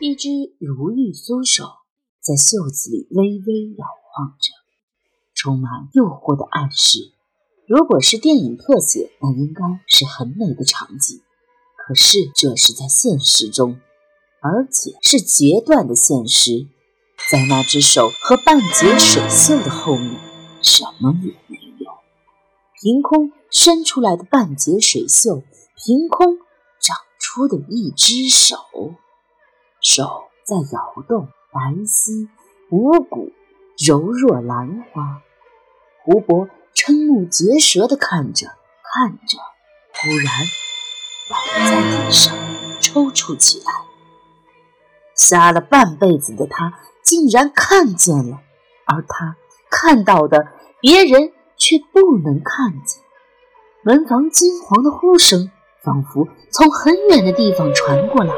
[0.00, 0.28] 一只
[0.60, 1.64] 如玉酥手
[2.20, 4.52] 在袖子里微微摇晃着，
[5.34, 7.12] 充满诱惑的暗示。
[7.66, 11.20] 如果是电影特写，那应该是很美的场景。
[11.76, 13.80] 可是这是在现实中，
[14.40, 16.68] 而且是截断的现实。
[17.30, 20.20] 在那只手和半截水袖的后面，
[20.62, 21.90] 什么也没有。
[22.80, 25.42] 凭空伸出来的半截水袖，
[25.74, 26.38] 凭空
[26.80, 28.56] 长出的一只手，
[29.90, 32.28] 手在摇动，白皙
[32.68, 33.32] 无骨，
[33.78, 35.22] 柔若兰花。
[36.04, 38.48] 胡伯瞠目结舌地看着，
[38.84, 39.38] 看着，
[39.94, 40.28] 忽然
[41.30, 42.36] 倒在地上，
[42.82, 43.72] 抽搐起来。
[45.14, 46.74] 瞎了半辈子的他。
[47.02, 48.40] 竟然看见了，
[48.84, 49.36] 而他
[49.70, 50.48] 看到的，
[50.82, 53.02] 别人却不能看见。
[53.82, 55.50] 门房惊惶的呼声
[55.82, 58.34] 仿佛从很远的地方传过来：“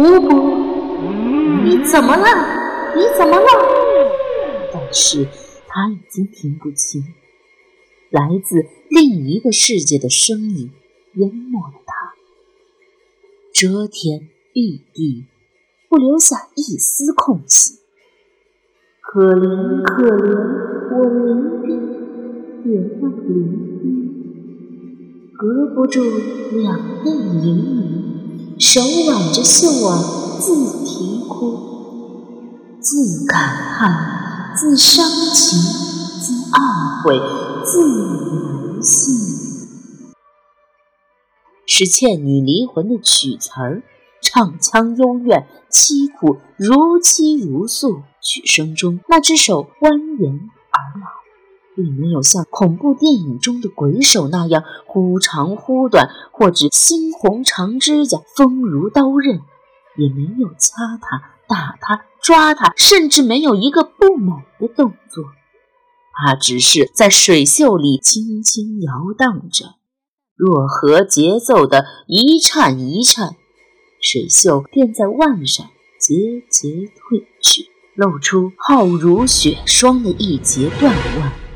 [0.00, 0.28] 姑姑，
[1.62, 2.24] 你怎么了？
[2.96, 3.46] 你怎么了？”
[4.72, 5.28] 但是
[5.68, 7.04] 他已经听不清，
[8.08, 10.70] 来自另一个世界的声音
[11.16, 12.14] 淹没了他，
[13.52, 15.26] 遮天蔽地。
[15.90, 17.80] 不留下一丝空隙。
[19.02, 20.34] 可怜可怜
[20.94, 21.28] 我邻
[22.64, 23.28] 居，远那邻
[23.82, 23.82] 居，
[25.36, 26.00] 隔不住
[26.52, 27.06] 两鬓
[27.42, 27.44] 盈
[27.76, 27.99] 余，
[28.60, 35.58] 手挽着袖儿自啼哭，自感叹，自伤情，
[36.20, 37.18] 自懊悔，
[37.64, 39.14] 自难信。
[41.66, 43.82] 是《倩女离魂》的曲词儿。
[44.20, 48.02] 唱腔幽怨，凄苦如泣如诉。
[48.20, 50.50] 曲声中，那只手蜿蜒，
[51.76, 59.40] 并没有像恐怖电影中的鬼手那样忽长忽短，或者猩红长指甲锋如刀刃，
[59.96, 65.24] 也没有掐他、打他、抓他，甚至没有一个不美的动作。
[66.12, 69.76] 他只是在水袖里轻轻摇荡着，
[70.36, 73.36] 若和节奏的一颤一颤。
[74.02, 75.66] 水袖便在腕上
[75.98, 76.14] 节
[76.50, 81.49] 节褪去，露出浩如雪霜的一截断腕。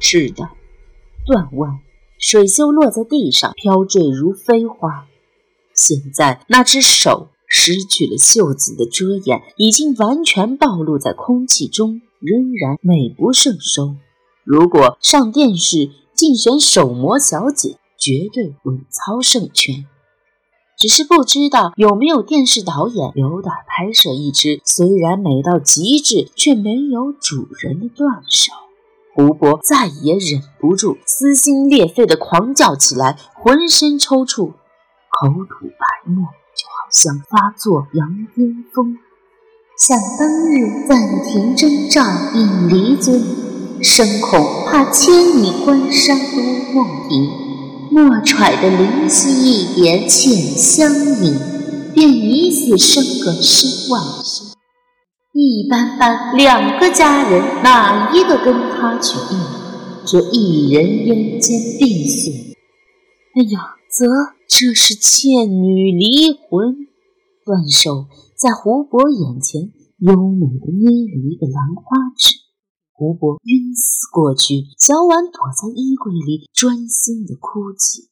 [0.00, 0.50] 是的，
[1.26, 1.80] 断腕。
[2.18, 5.06] 水袖落在地上，飘坠如飞花。
[5.72, 13.94] 现在那只手失去了袖子的遮掩，已经完全暴露在空气中，仍然美不胜收。
[14.42, 19.86] 如果上电视竞选手模小姐，绝对稳操胜券。
[20.76, 28.52] 只是不知道有没有电视导演有胆拍摄一只虽然美到极致却没有主人的断手。
[29.18, 36.22] 胡伯再也忍不住，撕心裂肺地狂叫起来，浑身抽搐，口吐白沫，
[36.54, 38.96] 就好像发作羊癫疯。
[39.76, 42.00] 想当日暂停征兆
[42.36, 43.20] 引离尊，
[43.82, 47.28] 生恐怕千里关山都梦停。
[47.90, 51.36] 莫揣的灵犀一点浅相迎，
[51.92, 54.47] 便以此生个身外身。
[55.40, 59.38] 一般般两个家人，哪一个跟他去应？
[60.04, 62.32] 这一人阴间病死。
[63.36, 64.04] 哎呀，则
[64.48, 66.88] 这是倩女离魂。
[67.46, 71.84] 断手在胡伯眼前优美的捏了一个兰花
[72.16, 72.34] 指。
[72.92, 78.08] 胡伯晕死过去，小婉躲在衣柜里专心的哭泣。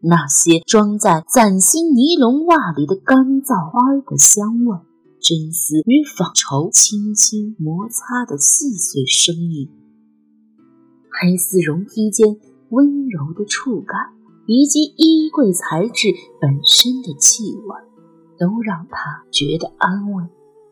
[0.00, 4.78] 那些装在崭新尼龙袜里的干燥花的香味，
[5.24, 9.70] 真丝与纺绸轻轻摩擦的细碎声音，
[11.18, 12.36] 黑丝绒披肩
[12.68, 13.98] 温柔的触感，
[14.44, 16.08] 以及衣柜材质
[16.42, 17.74] 本身的气味，
[18.38, 20.24] 都让他觉得安慰。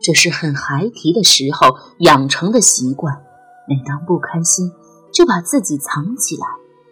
[0.00, 3.22] 这是很孩提的时候养成的习惯。
[3.68, 4.68] 每当不开心，
[5.12, 6.44] 就把自己藏起来，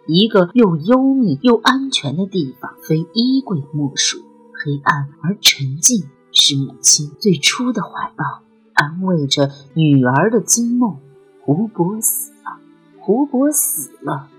[0.07, 4.17] 一个又幽密又安全的地方，非衣柜莫属。
[4.63, 6.03] 黑暗而沉静，
[6.39, 8.43] 是母亲最初的怀抱，
[8.73, 10.97] 安慰着女儿的惊梦。
[11.41, 12.59] 胡伯死了，
[12.97, 14.29] 胡伯死了，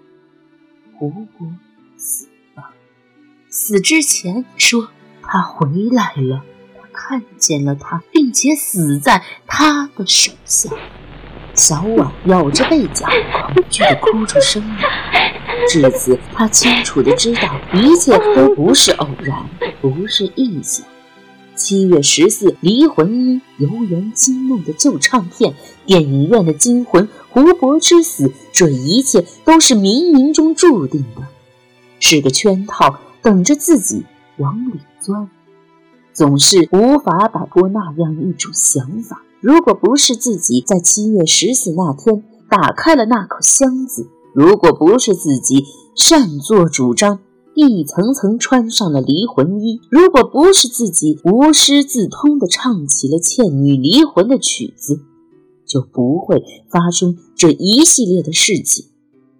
[0.95, 1.47] 胡伯
[1.99, 2.27] 死
[2.57, 2.71] 了。
[3.51, 4.89] 死之前说
[5.21, 6.43] 他回来了，
[6.81, 10.71] 他看见了他，并且死在他的手下。
[11.53, 13.07] 小婉咬着被角，
[13.53, 15.39] 恐惧的哭出声来。
[15.69, 19.47] 至此，他清楚的知道，一切都不是偶然，
[19.83, 20.87] 不是臆想。
[21.61, 25.55] 七月十四，离魂一，游园惊梦的旧唱片，
[25.85, 31.21] 电影院的惊魂，胡伯之死，这一切都是冥冥中注定的，
[31.99, 34.05] 是个圈套，等着自己
[34.39, 35.29] 往里钻。
[36.15, 47.19] 总是无法摆脱那样一种想法：如果不是自己在七月十四那天打开了那口箱子，如果不是自己擅作主张
[47.55, 55.01] 一层层穿上了离魂衣，如果不是自己无师自通地唱起了倩女离魂的曲子，
[55.67, 58.87] 就不会发生这一系列的事情，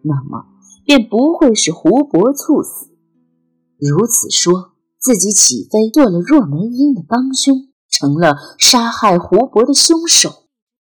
[0.03, 0.47] 那么
[0.85, 2.89] 便不会是胡伯猝死。
[3.79, 4.71] 如此说。
[5.03, 10.29] 自己起飞做了若梅英的帮凶，成了杀害胡伯的凶手。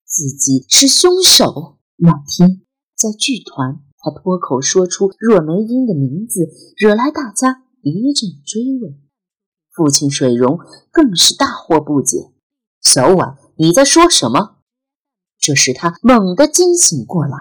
[0.05, 1.79] 自己是凶手。
[1.99, 2.63] 那天
[2.97, 8.99] 在剧团，他脱口说出若梅英的名字，惹来大家一阵追问。
[9.71, 10.59] 父亲水溶
[10.91, 12.33] 更是大惑不解
[12.81, 14.57] ：“小婉，你在说什么？”
[15.39, 17.37] 这时他猛地惊醒过来。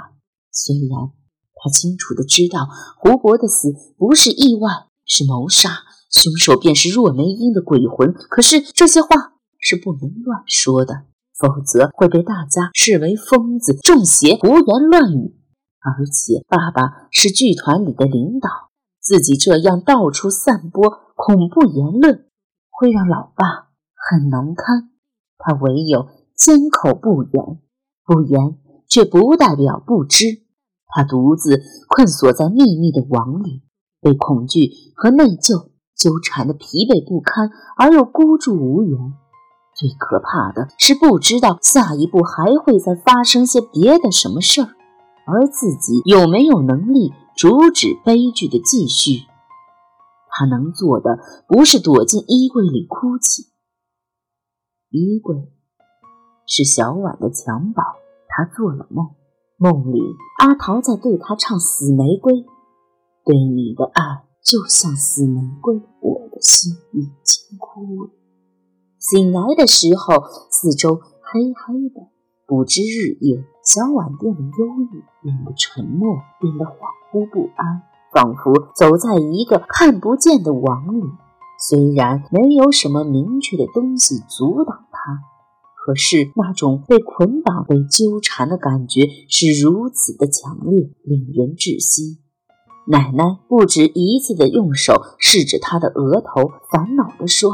[0.52, 1.12] 虽然
[1.56, 2.68] 他清楚的知道
[2.98, 4.70] 胡伯的死不是意外，
[5.06, 5.70] 是谋杀。
[6.10, 11.04] 凶手便是若梅英的鬼魂，可是这些话是不能乱说的，
[11.38, 15.36] 否则会被大家视为疯子、中邪、胡言乱语。
[15.88, 18.50] 而且爸爸是剧团里的领导，
[19.00, 22.26] 自己这样到处散播恐怖言论，
[22.70, 24.90] 会让老爸很难堪。
[25.38, 27.60] 他唯有缄口不言，
[28.06, 28.58] 不言
[28.88, 30.26] 却不代表不知。
[30.88, 33.64] 他独自困锁在秘密的网里，
[34.02, 35.70] 被恐惧和内疚。
[35.98, 39.00] 纠缠的疲惫不堪，而又孤注无援。
[39.76, 44.70] 最可怕的是不知道下一步还会再发生些别的什么事儿，
[45.28, 49.28] 而自己有没有能力阻止悲剧的继续？
[50.30, 53.44] 他能做的不是躲进衣柜里哭泣。
[54.90, 55.36] 衣柜
[56.46, 57.84] 是小婉的襁褓。
[58.30, 59.16] 他做了梦，
[59.58, 60.00] 梦里
[60.38, 62.34] 阿桃在对他唱《死玫瑰》，
[63.26, 64.28] 对你的爱。
[64.44, 68.10] 就像死玫瑰，我的心已经枯萎。
[69.00, 72.02] 醒来的时候，四周黑黑的，
[72.48, 73.44] 不知日夜。
[73.62, 74.50] 小婉变得忧
[74.94, 76.72] 郁，变得沉默，变得恍
[77.12, 77.82] 惚不安，
[78.14, 81.04] 仿佛走在一个看不见的网里。
[81.60, 85.20] 虽然没有什么明确的东西阻挡他，
[85.76, 92.20] 可是那种被捆绑、被纠缠的感觉是如此的强烈，令人窒息。
[92.90, 97.52] 奶奶不止一次的用手试着他的额头，烦恼地说：“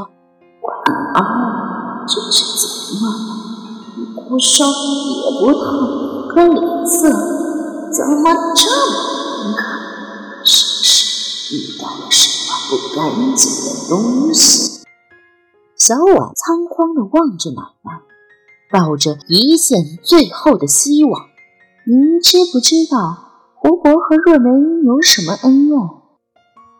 [0.61, 3.32] 晚安，这是怎么了？
[4.15, 4.71] 不烧也
[5.39, 5.63] 不烫，
[6.29, 7.09] 可脸色
[7.91, 8.73] 怎么这么
[9.43, 9.63] 难看？
[10.45, 14.81] 是不是遇到了什么不干净的东西？”
[15.77, 18.01] 小婉仓皇地望着奶奶，
[18.71, 21.21] 抱着一线最后的希望
[21.85, 23.17] ：“您知不知道？”
[23.59, 24.49] 胡伯和若梅
[24.85, 25.79] 有什么恩怨？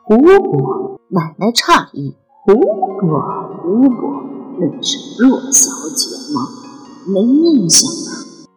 [0.03, 2.15] 胡伯，奶奶诧异。
[2.45, 3.21] 胡伯，
[3.61, 4.23] 胡伯，
[4.59, 6.62] 那是若小姐吗？
[7.05, 8.47] 没印象了。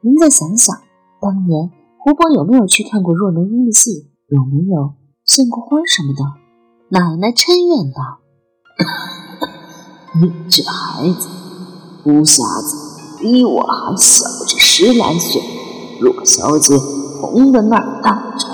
[0.00, 0.76] 您再想想，
[1.20, 4.10] 当年胡伯有没有去看过若梅英的戏？
[4.28, 4.94] 有没有
[5.24, 6.24] 献过花什么的？
[6.90, 8.20] 奶奶嗔怨道
[10.20, 11.28] ：“你这孩子，
[12.02, 15.42] 胡瞎子，比我还小着十来岁。
[16.00, 16.74] 若小姐。”
[17.24, 18.48] 红的那儿荡着，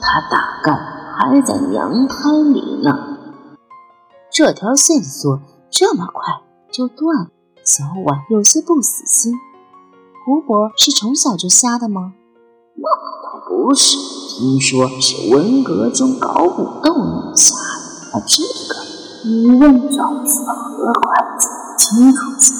[0.00, 2.90] 他大概还在娘胎里呢。
[4.28, 6.40] 这条线索这么快
[6.72, 7.30] 就断了，
[7.64, 9.34] 小婉有些不死心。
[10.24, 12.14] 胡伯是从小就瞎的吗？
[12.74, 12.88] 那
[13.22, 13.96] 倒不是，
[14.38, 18.18] 听说是文革中搞武斗弄瞎的。
[18.18, 18.74] 啊，这个
[19.28, 21.38] 你问赵子和快
[21.76, 22.54] 清楚些。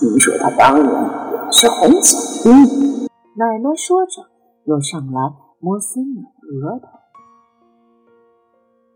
[0.00, 0.90] 听说他当年
[1.32, 3.08] 也是红小兵。
[3.36, 4.26] 奶奶说着。
[4.66, 6.88] 又上来摸孙女额头，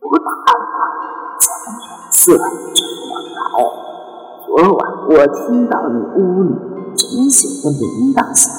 [0.00, 0.52] 不打他，
[1.38, 2.36] 怎么脸色
[2.74, 3.10] 这么
[3.54, 3.89] 白？
[4.50, 6.50] 昨晚我听到你屋里
[6.96, 8.52] 整宿的铃铛响，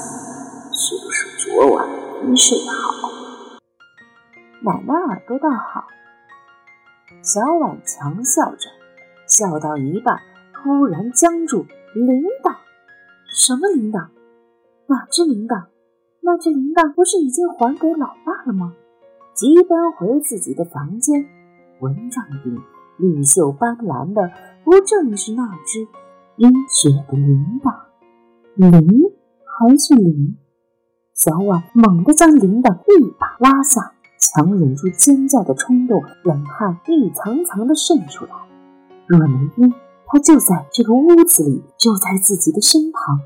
[0.72, 1.86] 是不是昨晚
[2.24, 3.52] 没睡好？
[4.62, 5.84] 奶奶耳朵倒好。
[7.22, 8.70] 小婉强笑着，
[9.28, 10.18] 笑到一半，
[10.54, 11.66] 突然僵住。
[11.94, 12.56] 铃铛？
[13.36, 14.08] 什么铃铛？
[14.88, 15.66] 哪只铃铛？
[16.22, 18.72] 那只铃铛不是已经还给老爸了吗？
[19.34, 21.26] 急奔回自己的房间，
[21.82, 22.58] 蚊帐顶
[23.02, 24.32] 绿袖斑斓的，
[24.64, 25.88] 不正是那只
[26.38, 27.74] 阴雪的铃铛？
[28.56, 29.02] 铃
[29.44, 30.38] 还是铃？
[31.16, 38.32] 小婉猛地将铃铛一把拉下，强忍住尖叫的冲动，冷汗一层层的渗出来。
[39.08, 39.74] 若梅英，
[40.06, 43.20] 她就在这个屋子里，就在自己的身旁，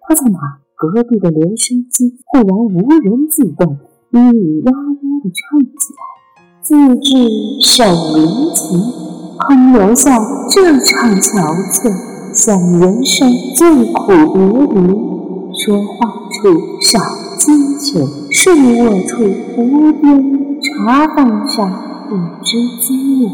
[0.00, 0.38] 她在哪？
[0.74, 3.78] 隔壁的留声机忽然无人自动，
[4.12, 6.00] 咿咿呀呀地唱起来，
[6.62, 9.07] 自制小铃琴。
[9.38, 10.18] 空留下
[10.50, 11.30] 这场憔
[11.70, 15.08] 悴，想人生最苦无离。
[15.64, 16.98] 说话处少
[17.38, 18.52] 金钱，睡
[18.82, 19.22] 卧处
[19.56, 21.70] 无边茶饭上
[22.08, 23.30] 不知滋味。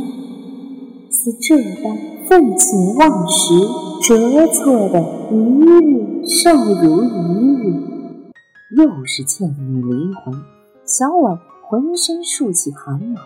[1.11, 1.97] 似这般
[2.29, 3.55] 废寝忘食、
[4.03, 6.51] 折错的一日寿
[6.83, 7.07] 如一
[7.57, 7.65] 日。
[8.77, 10.35] 又是倩女离魂，
[10.85, 13.21] 小婉浑身竖起寒毛，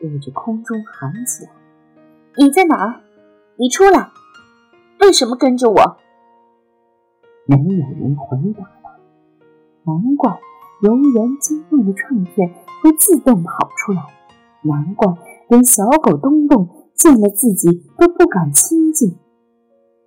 [0.00, 1.50] 对着空中喊起来
[2.38, 3.00] ：“你在哪儿？
[3.56, 4.10] 你出来！
[5.00, 5.96] 为什么跟着我？”
[7.48, 8.90] 没有人回答他。
[9.84, 10.38] 难怪
[10.82, 14.02] 游园惊动的唱片会自动跑出来，
[14.62, 15.14] 难怪
[15.48, 19.16] 连小狗东东见了自己都不敢亲近，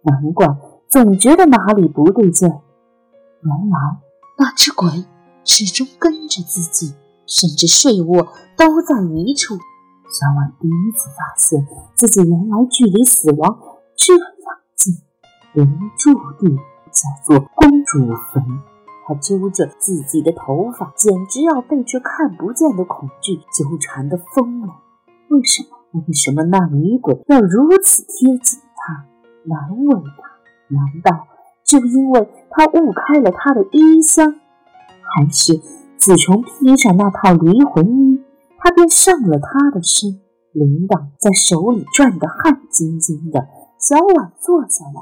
[0.04, 0.48] 难怪
[0.88, 2.48] 总觉得哪里不对劲。
[2.48, 3.78] 原来。
[4.42, 4.88] 那只鬼
[5.44, 6.94] 始终跟着自己，
[7.26, 9.56] 甚至睡卧都在一处。
[10.12, 13.60] 小婉第一次发现自己原来距离死亡
[13.96, 14.22] 这样
[14.76, 14.96] 近，
[15.54, 16.56] 连住地
[16.92, 18.00] 叫做公主
[18.34, 18.44] 坟。
[19.06, 24.68] 她揪着自己的头发，简直要被这看不见的恐惧纠缠的疯了。
[25.30, 26.04] 为什么？
[26.08, 29.06] 为什么那女鬼要如此贴近她，
[29.46, 30.30] 难为她？
[30.70, 31.28] 难道？
[31.64, 34.34] 就因为他误开了他的衣箱，
[35.04, 35.62] 还是
[35.98, 38.19] 自从披上那套离魂衣，
[38.70, 40.22] 他便上了他的身。
[40.52, 43.40] 铃铛在手里转得汗津津的，
[43.80, 45.02] 小婉坐下来，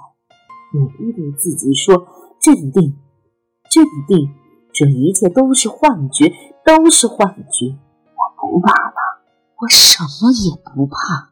[0.74, 2.08] 努力对自己说
[2.40, 2.96] ：“镇定，
[3.70, 4.30] 镇定，
[4.74, 6.32] 这一切都是幻觉，
[6.66, 7.78] 都是幻觉。
[8.40, 9.22] 我不怕了，
[9.60, 11.32] 我什么也不怕。”